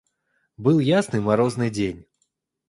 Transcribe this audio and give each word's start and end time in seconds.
Был 0.57 0.79
ясный 0.79 1.19
морозный 1.19 1.69
день. 1.69 2.07